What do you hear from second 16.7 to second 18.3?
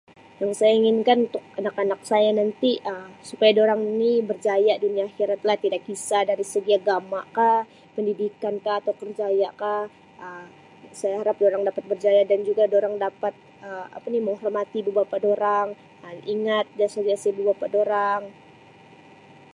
jasa jasa ibu-bapa dorang.